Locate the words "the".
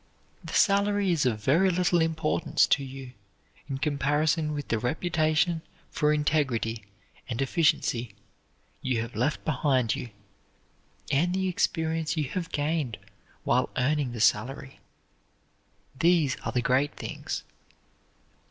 0.43-0.53, 4.69-4.79, 11.35-11.47, 14.11-14.19, 16.51-16.63